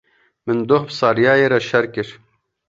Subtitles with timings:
[0.45, 2.07] Min doh bi Saryayê re şer kir.